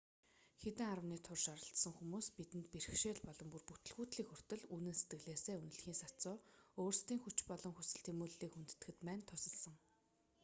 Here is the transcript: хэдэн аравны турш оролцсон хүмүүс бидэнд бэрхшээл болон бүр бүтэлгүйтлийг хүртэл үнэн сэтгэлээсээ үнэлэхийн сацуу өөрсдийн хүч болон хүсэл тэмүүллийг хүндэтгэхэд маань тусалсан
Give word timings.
хэдэн 0.61 0.87
аравны 0.93 1.17
турш 1.25 1.45
оролцсон 1.55 1.93
хүмүүс 1.95 2.27
бидэнд 2.37 2.67
бэрхшээл 2.73 3.21
болон 3.27 3.47
бүр 3.51 3.63
бүтэлгүйтлийг 3.67 4.27
хүртэл 4.29 4.63
үнэн 4.75 4.95
сэтгэлээсээ 4.97 5.55
үнэлэхийн 5.59 5.97
сацуу 6.03 6.37
өөрсдийн 6.81 7.19
хүч 7.21 7.37
болон 7.49 7.73
хүсэл 7.75 8.01
тэмүүллийг 8.05 8.51
хүндэтгэхэд 8.53 8.97
маань 9.05 9.25
тусалсан 9.29 9.75